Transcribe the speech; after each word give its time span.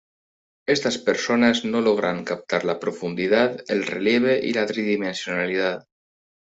Estas 0.75 0.95
personas 1.09 1.61
no 1.63 1.81
logran 1.89 2.23
captar 2.31 2.65
la 2.71 2.79
profundidad, 2.79 3.63
el 3.67 3.85
relieve 3.85 4.39
y 4.43 4.51
la 4.53 4.65
tridimensionalidad. 4.65 5.87